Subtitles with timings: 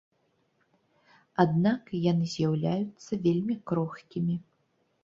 [1.45, 4.35] Аднак, яны з'яўляюцца вельмі крохкімі.